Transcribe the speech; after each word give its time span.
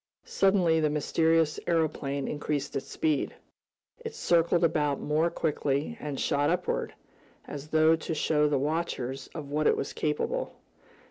Suddenly 0.25 0.79
the 0.79 0.89
mysterious 0.89 1.59
aeroplane 1.67 2.27
increased 2.27 2.75
its 2.75 2.87
speed. 2.87 3.35
It 4.03 4.15
circled 4.15 4.63
about 4.63 4.99
more 4.99 5.29
quickly, 5.29 5.95
and 5.99 6.19
shot 6.19 6.49
upward, 6.49 6.95
as 7.45 7.67
though 7.67 7.95
to 7.95 8.15
show 8.15 8.47
the 8.49 8.57
watchers 8.57 9.29
of 9.35 9.51
what 9.51 9.67
it 9.67 9.77
was 9.77 9.93
capable. 9.93 10.55